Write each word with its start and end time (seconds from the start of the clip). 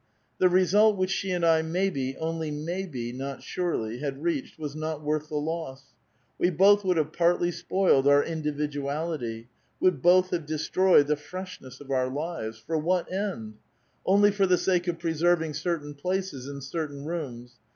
The 0.39 0.49
re 0.49 0.65
sult 0.65 0.97
which 0.97 1.11
she 1.11 1.29
and 1.29 1.45
I, 1.45 1.61
maybe, 1.61 2.15
onl^ 2.19 2.39
raayhe^ 2.39 3.13
not 3.15 3.41
surely^ 3.41 3.99
had 3.99 4.23
reach.^d 4.23 4.57
was 4.59 4.75
not 4.75 5.03
worth 5.03 5.27
the 5.29 5.35
loss. 5.37 5.93
We 6.39 6.49
l)oth 6.49 6.83
would 6.83 6.97
have 6.97 7.13
partly 7.13 7.51
si)oiled 7.51 8.07
our 8.07 8.23
individuality, 8.23 9.47
would 9.79 10.01
both 10.01 10.31
have 10.31 10.47
destroyed 10.47 11.05
the 11.05 11.17
freshness 11.17 11.79
of 11.79 11.91
our 11.91 12.09
lives. 12.09 12.57
For 12.57 12.79
what 12.79 13.13
end? 13.13 13.57
Only 14.03 14.31
for 14.31 14.47
the 14.47 14.57
sake 14.57 14.87
of 14.87 14.97
preserving 14.97 15.53
certain 15.53 15.93
places 15.93 16.47
in 16.47 16.61
certain 16.61 17.05
rooms. 17.05 17.53